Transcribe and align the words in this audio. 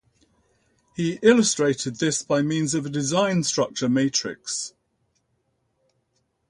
He 0.95 1.19
illustrated 1.21 1.97
this 1.97 2.23
by 2.23 2.41
means 2.41 2.73
of 2.73 2.87
a 2.87 2.89
design 2.89 3.43
structure 3.43 3.87
matrix. 3.87 4.73